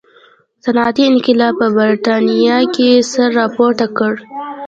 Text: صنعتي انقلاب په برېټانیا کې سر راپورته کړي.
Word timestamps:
صنعتي 0.63 1.03
انقلاب 1.07 1.53
په 1.59 1.67
برېټانیا 1.77 2.57
کې 2.73 2.89
سر 3.11 3.29
راپورته 3.39 3.85
کړي. 3.97 4.21